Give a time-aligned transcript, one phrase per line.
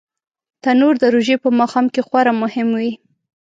[0.63, 2.91] تنور د روژې په ماښام کې خورا مهم وي